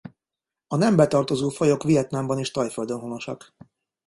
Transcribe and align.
A 0.67 0.75
nembe 0.75 1.07
tartozó 1.07 1.49
fajok 1.49 1.83
Vietnámban 1.83 2.39
és 2.39 2.51
Thaiföldön 2.51 2.99
honosak. 2.99 3.53